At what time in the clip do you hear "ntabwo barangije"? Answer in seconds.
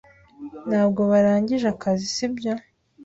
0.69-1.67